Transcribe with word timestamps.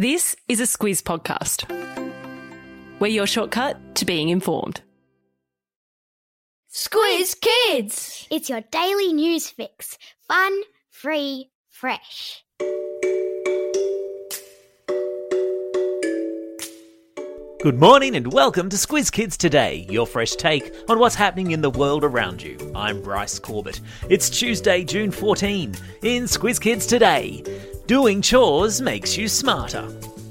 This 0.00 0.34
is 0.48 0.60
a 0.60 0.62
Squiz 0.62 1.02
podcast. 1.02 1.68
We're 3.00 3.08
your 3.08 3.26
shortcut 3.26 3.96
to 3.96 4.06
being 4.06 4.30
informed. 4.30 4.80
Squiz 6.72 7.38
Kids! 7.38 8.26
It's 8.30 8.48
your 8.48 8.62
daily 8.62 9.12
news 9.12 9.50
fix. 9.50 9.98
Fun, 10.26 10.58
free, 10.88 11.50
fresh. 11.68 12.42
Good 17.62 17.78
morning 17.78 18.16
and 18.16 18.32
welcome 18.32 18.70
to 18.70 18.76
Squiz 18.78 19.12
Kids 19.12 19.36
Today, 19.36 19.86
your 19.90 20.06
fresh 20.06 20.30
take 20.30 20.72
on 20.88 20.98
what's 20.98 21.14
happening 21.14 21.50
in 21.50 21.60
the 21.60 21.68
world 21.68 22.04
around 22.04 22.42
you. 22.42 22.56
I'm 22.74 23.02
Bryce 23.02 23.38
Corbett. 23.38 23.82
It's 24.08 24.30
Tuesday, 24.30 24.82
June 24.82 25.10
14. 25.10 25.74
In 26.02 26.22
Squiz 26.22 26.58
Kids 26.58 26.86
Today, 26.86 27.44
doing 27.90 28.22
chores 28.22 28.80
makes 28.80 29.16
you 29.16 29.26
smarter. 29.26 29.82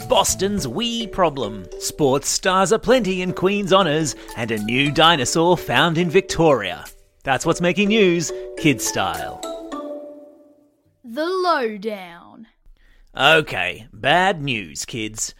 Boston's 0.07 0.65
wee 0.65 1.05
problem. 1.05 1.67
Sports 1.81 2.29
stars 2.29 2.71
aplenty 2.71 3.21
in 3.21 3.33
Queen's 3.33 3.73
honours, 3.73 4.15
and 4.37 4.49
a 4.49 4.59
new 4.59 4.89
dinosaur 4.93 5.57
found 5.57 5.97
in 5.97 6.09
Victoria. 6.09 6.85
That's 7.23 7.45
what's 7.45 7.59
making 7.59 7.89
news, 7.89 8.31
kid 8.57 8.81
style. 8.81 9.41
The 11.03 11.25
Lowdown. 11.25 12.47
Okay, 13.13 13.89
bad 13.91 14.41
news, 14.41 14.85
kids. 14.85 15.35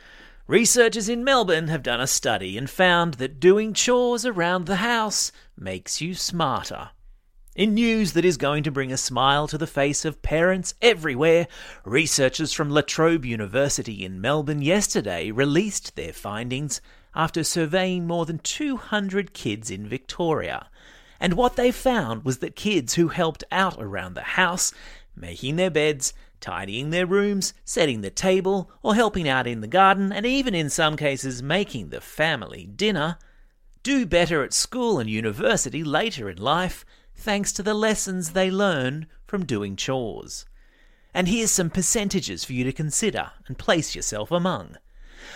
Researchers 0.45 1.08
in 1.08 1.23
Melbourne 1.23 1.70
have 1.70 1.83
done 1.83 2.02
a 2.02 2.05
study 2.05 2.58
and 2.58 2.70
found 2.70 3.13
that 3.13 3.39
doing 3.39 3.73
chores 3.73 4.25
around 4.25 4.66
the 4.66 4.83
house 4.83 5.31
makes 5.58 6.02
you 6.02 6.13
smarter. 6.13 6.89
In 7.59 7.73
news 7.73 8.13
that 8.13 8.23
is 8.23 8.38
going 8.38 8.63
to 8.63 8.72
bring 8.72 8.90
a 8.90 8.95
smile 8.95 9.45
to 9.49 9.58
the 9.58 9.67
face 9.67 10.05
of 10.05 10.22
parents 10.22 10.76
everywhere, 10.81 11.45
researchers 11.84 12.54
from 12.54 12.70
La 12.70 12.80
Trobe 12.80 13.26
University 13.26 14.05
in 14.05 14.22
Melbourne 14.22 14.62
yesterday 14.62 15.30
released 15.30 15.98
their 15.98 16.14
findings 16.14 16.80
after 17.14 17.44
surveying 17.44 18.08
more 18.08 18.25
than 18.25 18.39
200 18.39 19.33
kids 19.33 19.70
in 19.70 19.89
Victoria. 19.89 20.70
And 21.20 21.33
what 21.33 21.58
they 21.58 21.70
found 21.70 22.23
was 22.23 22.38
that 22.38 22.56
kids 22.56 22.94
who 22.94 23.09
helped 23.09 23.44
out 23.52 23.76
around 23.78 24.14
the 24.14 24.22
house, 24.22 24.72
making 25.14 25.58
their 25.58 25.70
beds, 25.70 26.14
tidying 26.39 26.92
their 26.92 27.05
rooms, 27.05 27.53
setting 27.66 28.00
the 28.00 28.09
table, 28.09 28.72
or 28.81 28.95
helping 28.95 29.28
out 29.28 29.48
in 29.48 29.59
the 29.59 29.67
garden, 29.67 30.14
and 30.14 30.26
even 30.26 30.55
in 30.55 30.70
some 30.70 30.95
cases 30.95 31.44
making 31.44 31.89
the 31.89 32.00
family 32.00 32.70
dinner, 32.73 33.17
do 33.83 34.05
better 34.05 34.45
at 34.45 34.53
school 34.53 34.98
and 34.98 35.09
university 35.09 35.83
later 35.83 36.30
in 36.30 36.38
life 36.38 36.86
thanks 37.20 37.52
to 37.53 37.64
the 37.64 37.73
lessons 37.73 38.31
they 38.31 38.50
learn 38.50 39.08
from 39.28 39.45
doing 39.45 39.75
chores. 39.75 40.45
And 41.14 41.28
here's 41.28 41.52
some 41.52 41.70
percentages 41.70 42.45
for 42.45 42.53
you 42.53 42.64
to 42.64 42.72
consider 42.72 43.31
and 43.48 43.58
place 43.58 43.95
yourself 43.95 44.31
among. 44.31 44.78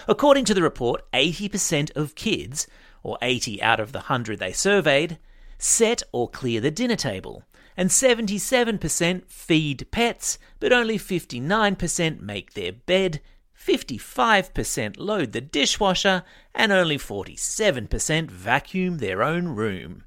According 0.08 0.46
to 0.46 0.54
the 0.54 0.62
report, 0.62 1.04
80% 1.12 1.96
of 1.96 2.16
kids, 2.16 2.68
or 3.04 3.18
80 3.22 3.62
out 3.62 3.80
of 3.80 3.92
the 3.92 4.00
100 4.00 4.40
they 4.40 4.54
surveyed, 4.54 5.20
set 5.58 6.04
or 6.12 6.30
clear 6.30 6.62
the 6.62 6.72
dinner 6.72 6.96
table, 6.96 7.44
and 7.76 7.90
77% 7.90 9.30
feed 9.30 9.88
pets, 9.92 10.38
but 10.60 10.72
only 10.72 10.98
59% 10.98 12.22
make 12.22 12.54
their 12.54 12.72
bed, 12.72 13.20
55% 13.60 14.96
load 14.98 15.32
the 15.32 15.42
dishwasher, 15.42 16.24
and 16.54 16.72
only 16.72 16.98
47% 16.98 18.30
vacuum 18.30 18.98
their 19.00 19.24
own 19.24 19.50
room. 19.50 20.04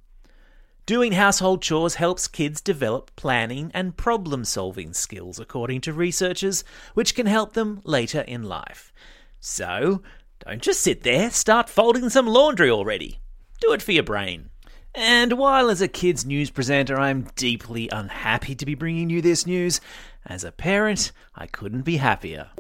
Doing 0.86 1.10
household 1.10 1.62
chores 1.62 1.96
helps 1.96 2.28
kids 2.28 2.60
develop 2.60 3.10
planning 3.16 3.72
and 3.74 3.96
problem 3.96 4.44
solving 4.44 4.92
skills, 4.92 5.40
according 5.40 5.80
to 5.80 5.92
researchers, 5.92 6.62
which 6.94 7.16
can 7.16 7.26
help 7.26 7.54
them 7.54 7.80
later 7.82 8.20
in 8.20 8.44
life. 8.44 8.92
So, 9.40 10.00
don't 10.46 10.62
just 10.62 10.80
sit 10.80 11.02
there, 11.02 11.32
start 11.32 11.68
folding 11.68 12.08
some 12.08 12.28
laundry 12.28 12.70
already. 12.70 13.18
Do 13.60 13.72
it 13.72 13.82
for 13.82 13.90
your 13.90 14.04
brain. 14.04 14.50
And 14.94 15.32
while 15.32 15.70
as 15.70 15.82
a 15.82 15.88
kids 15.88 16.24
news 16.24 16.50
presenter 16.50 16.96
I'm 16.96 17.26
deeply 17.34 17.88
unhappy 17.88 18.54
to 18.54 18.64
be 18.64 18.76
bringing 18.76 19.10
you 19.10 19.20
this 19.20 19.44
news, 19.44 19.80
as 20.24 20.44
a 20.44 20.52
parent 20.52 21.10
I 21.34 21.48
couldn't 21.48 21.82
be 21.82 21.96
happier. 21.96 22.50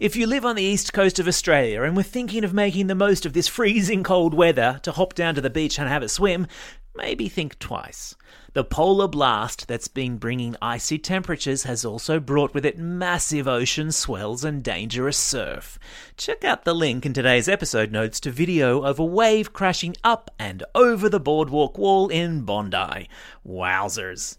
If 0.00 0.16
you 0.16 0.26
live 0.26 0.46
on 0.46 0.56
the 0.56 0.62
east 0.62 0.94
coast 0.94 1.18
of 1.18 1.28
Australia 1.28 1.82
and 1.82 1.94
were 1.94 2.02
thinking 2.02 2.42
of 2.42 2.54
making 2.54 2.86
the 2.86 2.94
most 2.94 3.26
of 3.26 3.34
this 3.34 3.48
freezing 3.48 4.02
cold 4.02 4.32
weather 4.32 4.80
to 4.82 4.92
hop 4.92 5.12
down 5.12 5.34
to 5.34 5.42
the 5.42 5.50
beach 5.50 5.78
and 5.78 5.90
have 5.90 6.02
a 6.02 6.08
swim, 6.08 6.46
maybe 6.96 7.28
think 7.28 7.58
twice. 7.58 8.14
The 8.54 8.64
polar 8.64 9.08
blast 9.08 9.68
that's 9.68 9.88
been 9.88 10.16
bringing 10.16 10.56
icy 10.62 10.96
temperatures 10.96 11.64
has 11.64 11.84
also 11.84 12.18
brought 12.18 12.54
with 12.54 12.64
it 12.64 12.78
massive 12.78 13.46
ocean 13.46 13.92
swells 13.92 14.42
and 14.42 14.64
dangerous 14.64 15.18
surf. 15.18 15.78
Check 16.16 16.44
out 16.44 16.64
the 16.64 16.74
link 16.74 17.04
in 17.04 17.12
today's 17.12 17.46
episode 17.46 17.92
notes 17.92 18.20
to 18.20 18.30
video 18.30 18.80
of 18.80 18.98
a 18.98 19.04
wave 19.04 19.52
crashing 19.52 19.96
up 20.02 20.30
and 20.38 20.64
over 20.74 21.10
the 21.10 21.20
boardwalk 21.20 21.76
wall 21.76 22.08
in 22.08 22.40
Bondi. 22.46 23.06
Wowzers. 23.46 24.38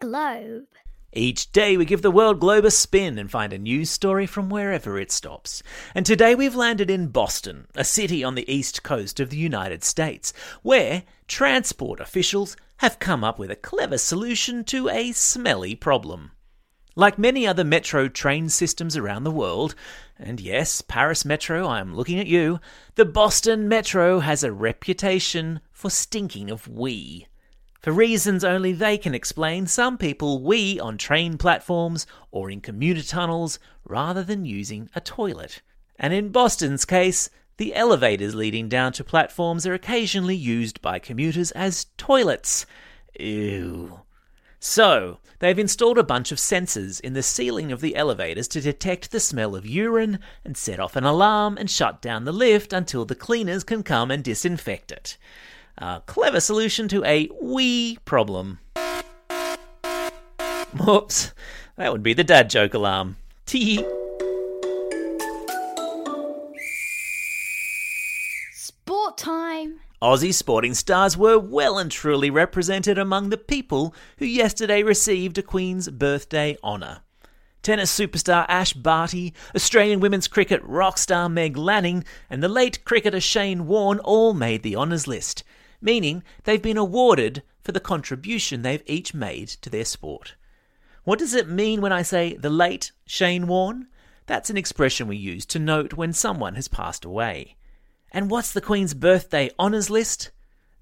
Globe. 0.00 0.66
Each 1.12 1.50
day 1.50 1.76
we 1.78 1.86
give 1.86 2.02
the 2.02 2.10
world 2.10 2.40
globe 2.40 2.66
a 2.66 2.70
spin 2.70 3.18
and 3.18 3.30
find 3.30 3.52
a 3.52 3.58
news 3.58 3.90
story 3.90 4.26
from 4.26 4.50
wherever 4.50 4.98
it 4.98 5.10
stops. 5.10 5.62
And 5.94 6.04
today 6.04 6.34
we've 6.34 6.54
landed 6.54 6.90
in 6.90 7.08
Boston, 7.08 7.66
a 7.74 7.84
city 7.84 8.22
on 8.22 8.34
the 8.34 8.50
east 8.52 8.82
coast 8.82 9.18
of 9.18 9.30
the 9.30 9.38
United 9.38 9.82
States, 9.82 10.34
where 10.62 11.04
transport 11.26 12.00
officials 12.00 12.56
have 12.78 12.98
come 12.98 13.24
up 13.24 13.38
with 13.38 13.50
a 13.50 13.56
clever 13.56 13.96
solution 13.96 14.62
to 14.64 14.90
a 14.90 15.12
smelly 15.12 15.74
problem. 15.74 16.32
Like 16.94 17.18
many 17.18 17.46
other 17.46 17.64
metro 17.64 18.08
train 18.08 18.50
systems 18.50 18.96
around 18.96 19.24
the 19.24 19.30
world, 19.30 19.74
and 20.18 20.40
yes, 20.40 20.82
Paris 20.82 21.24
Metro, 21.24 21.66
I'm 21.66 21.94
looking 21.94 22.18
at 22.18 22.26
you, 22.26 22.60
the 22.94 23.04
Boston 23.04 23.68
Metro 23.68 24.20
has 24.20 24.42
a 24.44 24.52
reputation 24.52 25.60
for 25.72 25.90
stinking 25.90 26.50
of 26.50 26.68
wee. 26.68 27.26
For 27.86 27.92
reasons 27.92 28.42
only 28.42 28.72
they 28.72 28.98
can 28.98 29.14
explain, 29.14 29.68
some 29.68 29.96
people 29.96 30.42
wee 30.42 30.80
on 30.80 30.98
train 30.98 31.38
platforms 31.38 32.04
or 32.32 32.50
in 32.50 32.60
commuter 32.60 33.04
tunnels 33.04 33.60
rather 33.84 34.24
than 34.24 34.44
using 34.44 34.90
a 34.96 35.00
toilet. 35.00 35.62
And 35.96 36.12
in 36.12 36.30
Boston's 36.30 36.84
case, 36.84 37.30
the 37.58 37.76
elevators 37.76 38.34
leading 38.34 38.68
down 38.68 38.90
to 38.94 39.04
platforms 39.04 39.68
are 39.68 39.72
occasionally 39.72 40.34
used 40.34 40.82
by 40.82 40.98
commuters 40.98 41.52
as 41.52 41.86
toilets. 41.96 42.66
Ew. 43.20 44.00
So, 44.58 45.20
they've 45.38 45.56
installed 45.56 45.98
a 45.98 46.02
bunch 46.02 46.32
of 46.32 46.38
sensors 46.38 47.00
in 47.00 47.12
the 47.12 47.22
ceiling 47.22 47.70
of 47.70 47.80
the 47.80 47.94
elevators 47.94 48.48
to 48.48 48.60
detect 48.60 49.12
the 49.12 49.20
smell 49.20 49.54
of 49.54 49.64
urine 49.64 50.18
and 50.44 50.56
set 50.56 50.80
off 50.80 50.96
an 50.96 51.04
alarm 51.04 51.56
and 51.56 51.70
shut 51.70 52.02
down 52.02 52.24
the 52.24 52.32
lift 52.32 52.72
until 52.72 53.04
the 53.04 53.14
cleaners 53.14 53.62
can 53.62 53.84
come 53.84 54.10
and 54.10 54.24
disinfect 54.24 54.90
it. 54.90 55.16
A 55.78 56.02
clever 56.06 56.40
solution 56.40 56.88
to 56.88 57.04
a 57.04 57.28
wee 57.40 57.98
problem. 58.06 58.60
Whoops, 60.78 61.32
that 61.76 61.92
would 61.92 62.02
be 62.02 62.14
the 62.14 62.24
dad 62.24 62.48
joke 62.48 62.72
alarm. 62.72 63.16
Tee. 63.44 63.84
Sport 68.54 69.18
time. 69.18 69.80
Aussie 70.00 70.32
sporting 70.32 70.72
stars 70.72 71.16
were 71.16 71.38
well 71.38 71.78
and 71.78 71.90
truly 71.90 72.30
represented 72.30 72.96
among 72.96 73.28
the 73.28 73.36
people 73.36 73.94
who 74.18 74.24
yesterday 74.24 74.82
received 74.82 75.36
a 75.36 75.42
Queen's 75.42 75.90
birthday 75.90 76.56
honour. 76.64 77.00
Tennis 77.62 77.92
superstar 77.92 78.46
Ash 78.48 78.72
Barty, 78.72 79.34
Australian 79.54 80.00
women's 80.00 80.28
cricket 80.28 80.62
rock 80.62 80.98
star 80.98 81.28
Meg 81.28 81.56
Lanning, 81.56 82.04
and 82.30 82.42
the 82.42 82.48
late 82.48 82.84
cricketer 82.84 83.20
Shane 83.20 83.66
Warne 83.66 83.98
all 83.98 84.34
made 84.34 84.62
the 84.62 84.76
honours 84.76 85.08
list, 85.08 85.42
meaning 85.80 86.22
they've 86.44 86.62
been 86.62 86.76
awarded 86.76 87.42
for 87.62 87.72
the 87.72 87.80
contribution 87.80 88.62
they've 88.62 88.82
each 88.86 89.14
made 89.14 89.48
to 89.48 89.70
their 89.70 89.84
sport. 89.84 90.34
What 91.04 91.18
does 91.18 91.34
it 91.34 91.48
mean 91.48 91.80
when 91.80 91.92
I 91.92 92.02
say 92.02 92.34
the 92.34 92.50
late 92.50 92.92
Shane 93.06 93.46
Warne? 93.46 93.88
That's 94.26 94.50
an 94.50 94.56
expression 94.56 95.06
we 95.06 95.16
use 95.16 95.46
to 95.46 95.58
note 95.58 95.94
when 95.94 96.12
someone 96.12 96.56
has 96.56 96.68
passed 96.68 97.04
away. 97.04 97.56
And 98.10 98.30
what's 98.30 98.52
the 98.52 98.60
Queen's 98.60 98.94
birthday 98.94 99.50
honours 99.58 99.90
list? 99.90 100.30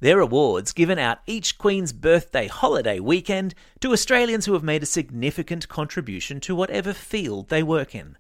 They're 0.01 0.21
awards 0.21 0.73
given 0.73 0.99
out 0.99 1.19
each 1.27 1.59
Queen's 1.59 1.93
birthday 1.93 2.47
holiday 2.47 3.01
weekend 3.01 3.55
to 3.81 3.93
Australians 3.93 4.47
who 4.47 4.53
have 4.53 4.63
made 4.63 4.83
a 4.83 4.87
significant 4.87 5.69
contribution 5.69 6.41
to 6.41 6.55
whatever 6.55 6.93
field 6.93 7.49
they 7.49 7.63
work 7.63 7.95
in. 7.95 8.17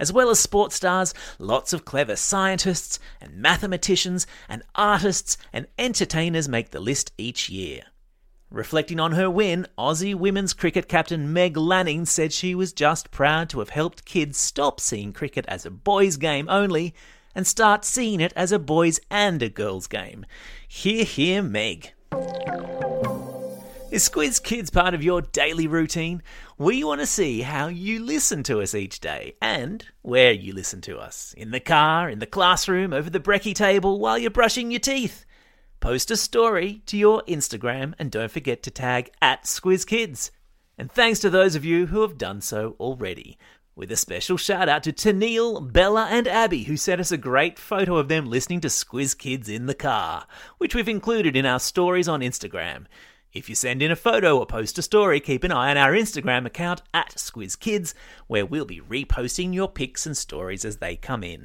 As 0.00 0.14
well 0.14 0.30
as 0.30 0.40
sports 0.40 0.76
stars, 0.76 1.12
lots 1.38 1.74
of 1.74 1.84
clever 1.84 2.16
scientists 2.16 2.98
and 3.20 3.36
mathematicians 3.36 4.26
and 4.48 4.62
artists 4.74 5.36
and 5.52 5.66
entertainers 5.78 6.48
make 6.48 6.70
the 6.70 6.80
list 6.80 7.12
each 7.18 7.50
year. 7.50 7.82
Reflecting 8.50 8.98
on 8.98 9.12
her 9.12 9.30
win, 9.30 9.66
Aussie 9.78 10.14
women's 10.14 10.54
cricket 10.54 10.88
captain 10.88 11.34
Meg 11.34 11.54
Lanning 11.54 12.06
said 12.06 12.32
she 12.32 12.54
was 12.54 12.72
just 12.72 13.10
proud 13.10 13.50
to 13.50 13.58
have 13.58 13.68
helped 13.68 14.06
kids 14.06 14.38
stop 14.38 14.80
seeing 14.80 15.12
cricket 15.12 15.44
as 15.48 15.66
a 15.66 15.70
boys' 15.70 16.16
game 16.16 16.48
only 16.48 16.94
and 17.34 17.46
start 17.46 17.84
seeing 17.84 18.20
it 18.20 18.32
as 18.34 18.52
a 18.52 18.58
boys' 18.58 19.00
and 19.10 19.42
a 19.42 19.50
girls' 19.50 19.86
game. 19.86 20.24
Hear, 20.66 21.04
hear, 21.04 21.42
Meg. 21.42 21.92
Is 23.90 24.08
Squiz 24.08 24.40
Kids 24.40 24.70
part 24.70 24.94
of 24.94 25.02
your 25.02 25.20
daily 25.20 25.66
routine? 25.66 26.22
We 26.56 26.84
want 26.84 27.00
to 27.00 27.06
see 27.06 27.40
how 27.40 27.66
you 27.66 27.98
listen 27.98 28.44
to 28.44 28.60
us 28.60 28.72
each 28.72 29.00
day 29.00 29.34
and 29.42 29.84
where 30.02 30.30
you 30.30 30.52
listen 30.52 30.80
to 30.82 30.98
us. 30.98 31.34
In 31.36 31.50
the 31.50 31.58
car, 31.58 32.08
in 32.08 32.20
the 32.20 32.26
classroom, 32.26 32.92
over 32.92 33.10
the 33.10 33.18
brekkie 33.18 33.52
table, 33.52 33.98
while 33.98 34.16
you're 34.16 34.30
brushing 34.30 34.70
your 34.70 34.78
teeth. 34.78 35.24
Post 35.80 36.12
a 36.12 36.16
story 36.16 36.82
to 36.86 36.96
your 36.96 37.24
Instagram 37.26 37.94
and 37.98 38.12
don't 38.12 38.30
forget 38.30 38.62
to 38.62 38.70
tag 38.70 39.10
at 39.20 39.42
Squiz 39.42 39.84
Kids. 39.84 40.30
And 40.78 40.88
thanks 40.92 41.18
to 41.18 41.28
those 41.28 41.56
of 41.56 41.64
you 41.64 41.86
who 41.86 42.02
have 42.02 42.16
done 42.16 42.42
so 42.42 42.76
already. 42.78 43.38
With 43.74 43.90
a 43.90 43.96
special 43.96 44.36
shout 44.36 44.68
out 44.68 44.84
to 44.84 44.92
Tennille, 44.92 45.72
Bella, 45.72 46.06
and 46.08 46.28
Abby, 46.28 46.62
who 46.62 46.76
sent 46.76 47.00
us 47.00 47.10
a 47.10 47.16
great 47.16 47.58
photo 47.58 47.96
of 47.96 48.06
them 48.06 48.30
listening 48.30 48.60
to 48.60 48.68
Squiz 48.68 49.18
Kids 49.18 49.48
in 49.48 49.66
the 49.66 49.74
car, 49.74 50.28
which 50.58 50.76
we've 50.76 50.88
included 50.88 51.34
in 51.34 51.44
our 51.44 51.58
stories 51.58 52.06
on 52.06 52.20
Instagram. 52.20 52.86
If 53.32 53.48
you 53.48 53.54
send 53.54 53.80
in 53.80 53.92
a 53.92 53.96
photo 53.96 54.38
or 54.38 54.44
post 54.44 54.76
a 54.78 54.82
story, 54.82 55.20
keep 55.20 55.44
an 55.44 55.52
eye 55.52 55.70
on 55.70 55.76
our 55.76 55.92
Instagram 55.92 56.46
account 56.46 56.82
at 56.92 57.10
SquizKids, 57.10 57.94
where 58.26 58.44
we'll 58.44 58.64
be 58.64 58.80
reposting 58.80 59.54
your 59.54 59.68
pics 59.68 60.04
and 60.04 60.16
stories 60.16 60.64
as 60.64 60.78
they 60.78 60.96
come 60.96 61.22
in. 61.22 61.44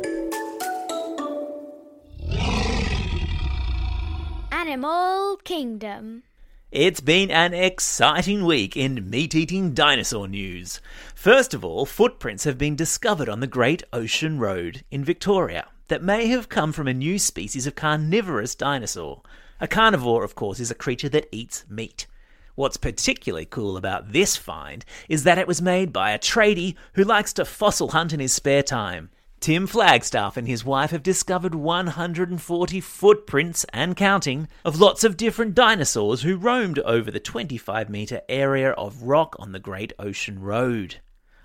Animal 4.51 5.37
Kingdom. 5.43 6.23
It's 6.71 7.01
been 7.01 7.29
an 7.29 7.53
exciting 7.53 8.45
week 8.45 8.75
in 8.75 9.07
meat 9.07 9.35
eating 9.35 9.75
dinosaur 9.75 10.27
news. 10.27 10.81
First 11.13 11.53
of 11.53 11.63
all, 11.63 11.85
footprints 11.85 12.45
have 12.45 12.57
been 12.57 12.75
discovered 12.75 13.29
on 13.29 13.41
the 13.41 13.47
Great 13.47 13.83
Ocean 13.93 14.39
Road 14.39 14.83
in 14.89 15.05
Victoria 15.05 15.67
that 15.89 16.01
may 16.01 16.25
have 16.27 16.49
come 16.49 16.73
from 16.73 16.87
a 16.87 16.95
new 16.95 17.19
species 17.19 17.67
of 17.67 17.75
carnivorous 17.75 18.55
dinosaur. 18.55 19.21
A 19.61 19.67
carnivore, 19.69 20.25
of 20.25 20.35
course, 20.35 20.59
is 20.59 20.69
a 20.69 20.75
creature 20.75 21.07
that 21.09 21.29
eats 21.31 21.63
meat. 21.69 22.07
What's 22.55 22.75
particularly 22.75 23.45
cool 23.45 23.77
about 23.77 24.11
this 24.11 24.35
find 24.35 24.83
is 25.07 25.23
that 25.23 25.37
it 25.37 25.47
was 25.47 25.61
made 25.61 25.93
by 25.93 26.11
a 26.11 26.19
tradie 26.19 26.75
who 26.93 27.03
likes 27.05 27.31
to 27.33 27.45
fossil 27.45 27.89
hunt 27.89 28.11
in 28.11 28.19
his 28.19 28.33
spare 28.33 28.63
time. 28.63 29.11
Tim 29.39 29.65
Flagstaff 29.67 30.35
and 30.35 30.47
his 30.47 30.65
wife 30.65 30.91
have 30.91 31.03
discovered 31.03 31.55
140 31.55 32.81
footprints 32.81 33.65
and 33.71 33.95
counting 33.95 34.47
of 34.65 34.79
lots 34.79 35.03
of 35.03 35.17
different 35.17 35.55
dinosaurs 35.55 36.23
who 36.23 36.35
roamed 36.35 36.79
over 36.79 37.09
the 37.09 37.19
25 37.19 37.89
metre 37.89 38.21
area 38.27 38.71
of 38.71 39.03
rock 39.03 39.35
on 39.39 39.53
the 39.53 39.59
Great 39.59 39.93
Ocean 39.99 40.39
Road. 40.39 40.97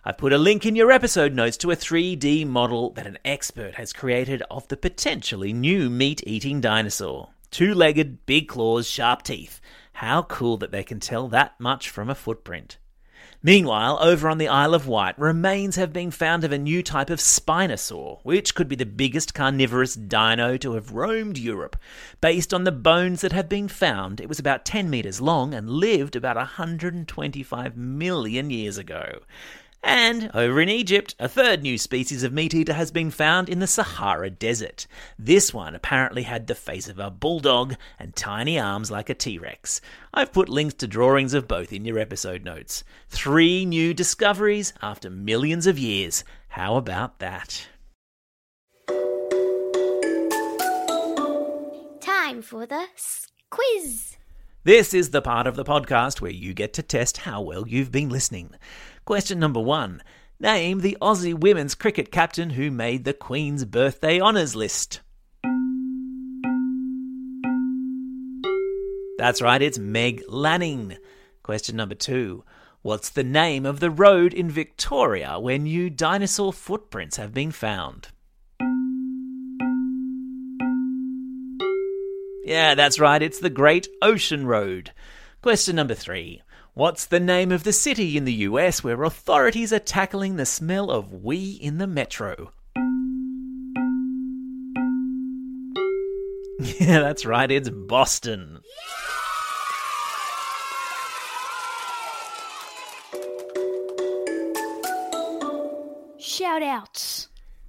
I've 0.05 0.19
put 0.19 0.33
a 0.33 0.39
link 0.39 0.67
in 0.67 0.75
your 0.75 0.91
episode 0.91 1.35
notes 1.35 1.57
to 1.59 1.71
a 1.71 1.77
3D 1.77 2.47
model 2.47 2.91
that 2.95 3.07
an 3.07 3.19
expert 3.25 3.75
has 3.75 3.93
created 3.93 4.43
of 4.51 4.67
the 4.69 4.77
potentially 4.77 5.53
new 5.53 5.91
meat 5.91 6.23
eating 6.27 6.61
dinosaur. 6.61 7.31
Two 7.51 7.75
legged, 7.75 8.27
big 8.27 8.49
claws, 8.49 8.89
sharp 8.89 9.23
teeth. 9.23 9.61
How 9.95 10.23
cool 10.23 10.57
that 10.59 10.71
they 10.71 10.85
can 10.85 11.01
tell 11.01 11.29
that 11.29 11.59
much 11.59 11.91
from 11.91 12.09
a 12.09 12.15
footprint. 12.15 12.79
Meanwhile, 13.43 13.99
over 14.03 14.29
on 14.29 14.37
the 14.37 14.49
Isle 14.49 14.75
of 14.75 14.87
Wight, 14.87 15.19
remains 15.19 15.77
have 15.77 15.95
been 15.95 16.11
found 16.11 16.45
of 16.45 16.53
a 16.53 16.59
new 16.59 16.83
type 16.83 17.09
of 17.09 17.21
Spinosaur, 17.21 18.21
which 18.23 18.55
could 18.55 18.69
be 18.69 18.77
the 18.77 18.85
biggest 18.85 19.33
carnivorous 19.33 19.95
dino 19.95 20.59
to 20.59 20.75
have 20.75 20.93
roamed 20.93 21.39
Europe. 21.39 21.77
Based 22.21 22.53
on 22.53 22.65
the 22.65 22.73
bones 22.73 23.23
that 23.23 23.33
have 23.33 23.49
been 23.49 23.67
found, 23.67 24.21
it 24.21 24.29
was 24.29 24.39
about 24.39 24.67
10 24.67 24.91
metres 24.91 25.23
long 25.23 25.55
and 25.55 25.71
lived 25.71 26.17
about 26.17 26.37
125 26.37 27.77
million 27.79 28.51
years 28.51 28.77
ago. 28.77 29.21
And 29.83 30.31
over 30.35 30.61
in 30.61 30.69
Egypt, 30.69 31.15
a 31.19 31.29
third 31.29 31.63
new 31.63 31.79
species 31.79 32.23
of 32.23 32.33
meat 32.33 32.53
eater 32.53 32.75
has 32.75 32.91
been 32.91 33.11
found 33.11 33.49
in 33.49 33.61
the 33.61 33.67
Sahara 33.67 34.29
Desert. 34.29 34.87
This 35.19 35.55
one 35.55 35.75
apparently 35.75 36.25
had 36.25 36.47
the 36.47 36.55
face 36.55 36.89
of 36.89 36.99
a 36.99 37.11
bulldog 37.11 37.77
and 37.99 38.15
tiny 38.15 38.59
arms 38.59 38.91
like 38.91 39.09
a 39.09 39.15
T 39.15 39.39
Rex. 39.39 39.81
I've 40.13 40.33
put 40.33 40.51
links 40.51 40.75
to 40.75 40.87
drawings 40.87 41.33
of 41.33 41.49
both 41.49 41.73
in 41.73 41.87
your 41.87 41.99
episode 41.99 42.45
notes. 42.45 42.85
Three 43.09 43.65
new 43.65 43.95
discoveries 43.95 44.75
after 44.83 45.09
millions 45.09 45.67
of 45.67 45.79
years. 45.79 46.25
How 46.49 46.77
about 46.77 47.19
that? 47.21 47.67
Time 52.01 52.43
for 52.43 52.67
the 52.67 52.87
quiz. 53.49 54.17
This 54.63 54.93
is 54.93 55.09
the 55.09 55.23
part 55.23 55.47
of 55.47 55.57
the 55.57 55.65
podcast 55.65 56.21
where 56.21 56.31
you 56.31 56.53
get 56.53 56.75
to 56.75 56.83
test 56.83 57.17
how 57.19 57.41
well 57.41 57.67
you've 57.67 57.91
been 57.91 58.11
listening. 58.11 58.55
Question 59.11 59.41
number 59.41 59.59
one 59.59 60.05
Name 60.39 60.83
the 60.83 60.97
Aussie 61.03 61.35
women's 61.35 61.75
cricket 61.75 62.13
captain 62.13 62.51
who 62.51 62.71
made 62.71 63.03
the 63.03 63.13
Queen's 63.13 63.65
birthday 63.65 64.21
honours 64.21 64.55
list. 64.55 65.01
That's 69.19 69.43
right, 69.43 69.61
it's 69.61 69.81
Meg 69.81 70.23
Lanning. 70.29 70.97
Question 71.43 71.75
number 71.75 71.97
two 71.97 72.45
What's 72.83 73.11
the 73.11 73.25
name 73.25 73.67
of 73.67 73.81
the 73.81 73.91
road 73.91 74.33
in 74.33 74.49
Victoria 74.49 75.41
where 75.41 75.59
new 75.59 75.91
dinosaur 75.91 76.53
footprints 76.53 77.17
have 77.17 77.35
been 77.35 77.51
found? 77.51 78.11
Yeah, 82.45 82.77
that's 82.77 83.01
right, 83.01 83.21
it's 83.21 83.41
the 83.41 83.51
Great 83.51 83.89
Ocean 84.01 84.47
Road. 84.47 84.93
Question 85.43 85.75
number 85.75 85.97
three. 85.97 86.43
What's 86.75 87.05
the 87.05 87.19
name 87.19 87.51
of 87.51 87.65
the 87.65 87.73
city 87.73 88.17
in 88.17 88.25
the 88.25 88.33
US 88.47 88.85
where 88.85 89.03
authorities 89.03 89.73
are 89.73 89.81
tackling 89.81 90.37
the 90.37 90.47
smell 90.47 90.89
of 90.89 91.13
wee 91.13 91.59
in 91.61 91.79
the 91.79 91.87
metro? 91.87 92.53
Yeah, 96.79 97.01
that's 97.01 97.25
right, 97.25 97.51
it's 97.51 97.71
Boston. 97.71 98.61
Shout 106.19 106.63
outs. 106.63 107.29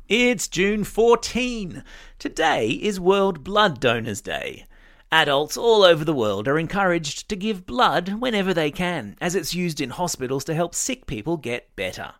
It's 0.09 0.49
June 0.49 0.83
14. 0.83 1.85
Today 2.19 2.69
is 2.69 2.99
World 2.99 3.45
Blood 3.45 3.79
Donors 3.79 4.19
Day. 4.19 4.65
Adults 5.13 5.57
all 5.57 5.83
over 5.83 6.05
the 6.05 6.13
world 6.13 6.47
are 6.47 6.57
encouraged 6.57 7.27
to 7.27 7.35
give 7.35 7.65
blood 7.65 8.21
whenever 8.21 8.53
they 8.53 8.71
can, 8.71 9.17
as 9.19 9.35
it's 9.35 9.53
used 9.53 9.81
in 9.81 9.89
hospitals 9.89 10.45
to 10.45 10.53
help 10.53 10.73
sick 10.73 11.05
people 11.05 11.35
get 11.35 11.75
better. 11.75 12.13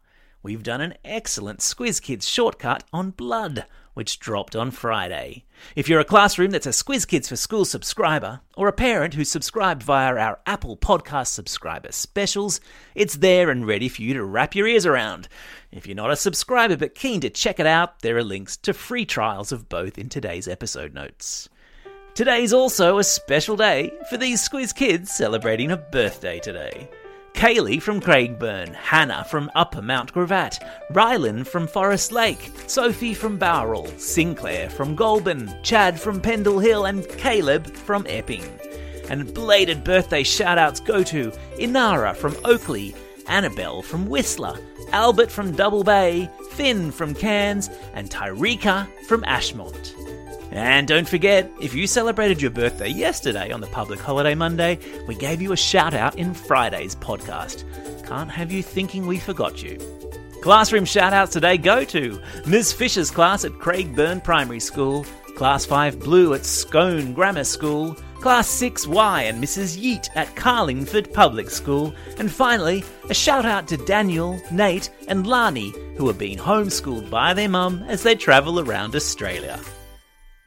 We've 0.44 0.62
done 0.62 0.82
an 0.82 0.96
excellent 1.06 1.62
Squiz 1.62 2.02
Kids 2.02 2.28
shortcut 2.28 2.84
on 2.92 3.12
blood, 3.12 3.66
which 3.94 4.20
dropped 4.20 4.58
on 4.58 4.72
Friday. 4.72 5.46
If 5.74 5.88
you're 5.88 6.02
a 6.02 6.06
classroom 6.06 6.52
that's 6.52 6.66
a 6.66 6.72
Squiz 6.72 7.08
Kids 7.08 7.30
for 7.30 7.38
School 7.38 7.64
subscriber, 7.64 8.42
or 8.58 8.68
a 8.68 8.74
parent 8.74 9.14
who's 9.14 9.32
subscribed 9.32 9.84
via 9.84 10.14
our 10.18 10.42
Apple 10.46 10.76
Podcast 10.76 11.28
subscriber 11.28 11.94
specials, 11.94 12.60
it's 12.94 13.16
there 13.16 13.50
and 13.50 13.66
ready 13.66 13.88
for 13.88 14.02
you 14.02 14.14
to 14.16 14.26
wrap 14.26 14.54
your 14.54 14.68
ears 14.68 14.86
around. 14.86 15.30
If 15.72 15.88
you're 15.88 15.96
not 15.96 16.12
a 16.12 16.18
subscriber 16.18 16.76
but 16.76 16.96
keen 16.96 17.22
to 17.22 17.30
check 17.30 17.58
it 17.58 17.66
out, 17.66 18.02
there 18.02 18.18
are 18.18 18.24
links 18.24 18.58
to 18.58 18.74
free 18.74 19.06
trials 19.06 19.54
of 19.54 19.70
both 19.70 19.98
in 19.98 20.10
today's 20.10 20.50
episode 20.50 20.94
notes. 20.94 21.48
Today's 22.14 22.52
also 22.52 22.98
a 22.98 23.06
special 23.06 23.56
day 23.56 23.94
for 24.10 24.18
these 24.18 24.48
Squiz 24.48 24.76
kids 24.76 25.10
celebrating 25.10 25.72
a 25.72 25.78
birthday 25.78 26.40
today. 26.40 26.90
Kaylee 27.34 27.82
from 27.82 28.02
Craigburn, 28.02 28.74
Hannah 28.76 29.24
from 29.30 29.50
Upper 29.56 29.82
Mount 29.82 30.14
Gravatt, 30.14 30.60
Rylan 30.92 31.48
from 31.48 31.68
Forest 31.68 32.12
Lake, 32.12 32.52
Sophie 32.68 33.14
from 33.14 33.40
Bowral, 33.40 33.88
Sinclair 33.98 34.70
from 34.70 34.94
Goulburn, 34.94 35.58
Chad 35.64 35.98
from 35.98 36.20
Pendle 36.20 36.60
Hill, 36.60 36.84
and 36.84 37.08
Caleb 37.18 37.66
from 37.66 38.06
Epping. 38.10 38.44
And 39.10 39.34
belated 39.34 39.86
birthday 39.86 40.24
shoutouts 40.24 40.86
go 40.86 41.04
to 41.04 41.32
Inara 41.56 42.14
from 42.14 42.36
Oakley, 42.44 42.94
Annabelle 43.28 43.82
from 43.82 44.08
Whistler, 44.08 44.60
Albert 44.92 45.32
from 45.32 45.54
Double 45.54 45.86
Bay, 45.86 46.30
Finn 46.52 46.92
from 46.92 47.14
Cairns, 47.16 47.70
and 47.94 48.10
Tyreka 48.10 48.86
from 49.08 49.22
Ashmont. 49.22 50.01
And 50.52 50.86
don't 50.88 51.08
forget, 51.08 51.50
if 51.62 51.74
you 51.74 51.88
celebrated 51.88 52.42
your 52.42 52.52
birthday 52.52 52.90
yesterday 52.90 53.52
on 53.52 53.62
the 53.62 53.68
public 53.68 54.00
holiday 54.00 54.36
Monday, 54.36 54.80
we 55.08 55.16
gave 55.16 55.42
you 55.42 55.54
a 55.54 55.58
shout 55.58 55.94
out 55.94 56.18
in 56.18 56.34
Friday's 56.34 56.96
podcast. 56.96 57.64
Can't 58.06 58.30
have 58.30 58.52
you 58.52 58.62
thinking 58.62 59.08
we 59.08 59.18
forgot 59.18 59.64
you. 59.64 59.80
Classroom 60.42 60.84
shout 60.84 61.14
outs 61.14 61.32
today 61.32 61.58
go 61.58 61.86
to 61.86 62.20
Ms. 62.46 62.74
Fisher's 62.74 63.12
class 63.12 63.46
at 63.46 63.54
Craigburn 63.54 64.24
Primary 64.24 64.60
School, 64.60 65.06
Class 65.38 65.66
5 65.66 66.00
Blue 66.00 66.34
at 66.34 66.46
Scone 66.46 67.14
Grammar 67.14 67.46
School, 67.46 67.96
Class 68.16 68.50
6Y 68.62 69.30
and 69.30 69.42
Mrs. 69.42 69.82
Yeat 69.82 70.10
at 70.16 70.36
Carlingford 70.36 71.14
Public 71.14 71.50
School, 71.50 71.94
and 72.18 72.30
finally, 72.30 72.84
a 73.10 73.14
shout 73.14 73.46
out 73.46 73.68
to 73.70 73.78
Daniel, 73.78 74.40
Nate, 74.52 74.90
and 75.08 75.26
Lani, 75.26 75.74
who 75.96 76.10
are 76.10 76.14
being 76.14 76.38
homeschooled 76.38 77.10
by 77.10 77.34
their 77.34 77.50
mum 77.50 77.84
as 77.88 78.04
they 78.04 78.16
travel 78.16 78.60
around 78.60 78.96
Australia. 78.96 79.60